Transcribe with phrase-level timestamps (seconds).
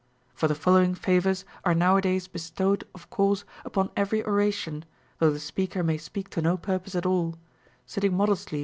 [0.33, 4.83] For the following favors are nowa days bestowed of course upon every oration,
[5.19, 7.35] though the speaker may speak to no purpose at all,—
[7.85, 8.59] sitting modestly * Plato, Republic, V.